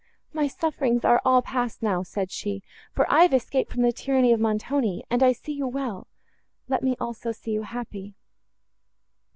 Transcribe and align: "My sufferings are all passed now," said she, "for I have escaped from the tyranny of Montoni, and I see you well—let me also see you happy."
"My 0.33 0.47
sufferings 0.47 1.05
are 1.05 1.21
all 1.23 1.43
passed 1.43 1.83
now," 1.83 2.01
said 2.01 2.31
she, 2.31 2.63
"for 2.91 3.05
I 3.07 3.21
have 3.21 3.35
escaped 3.35 3.71
from 3.71 3.83
the 3.83 3.91
tyranny 3.93 4.31
of 4.33 4.39
Montoni, 4.39 5.03
and 5.11 5.21
I 5.21 5.31
see 5.31 5.53
you 5.53 5.67
well—let 5.67 6.81
me 6.81 6.95
also 6.99 7.31
see 7.31 7.51
you 7.51 7.61
happy." 7.61 8.15